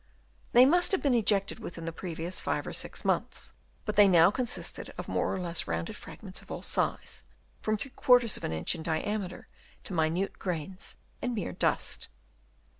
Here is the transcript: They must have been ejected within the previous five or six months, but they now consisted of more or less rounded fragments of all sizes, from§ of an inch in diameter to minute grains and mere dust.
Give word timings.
They 0.53 0.65
must 0.65 0.91
have 0.93 1.03
been 1.03 1.13
ejected 1.13 1.59
within 1.59 1.85
the 1.85 1.91
previous 1.91 2.41
five 2.41 2.65
or 2.65 2.73
six 2.73 3.05
months, 3.05 3.53
but 3.85 3.97
they 3.97 4.07
now 4.07 4.31
consisted 4.31 4.91
of 4.97 5.07
more 5.07 5.31
or 5.31 5.39
less 5.39 5.67
rounded 5.67 5.95
fragments 5.95 6.41
of 6.41 6.49
all 6.49 6.63
sizes, 6.63 7.23
from§ 7.61 7.77
of 8.37 8.43
an 8.43 8.51
inch 8.51 8.73
in 8.73 8.81
diameter 8.81 9.47
to 9.83 9.93
minute 9.93 10.39
grains 10.39 10.95
and 11.21 11.35
mere 11.35 11.51
dust. 11.53 12.07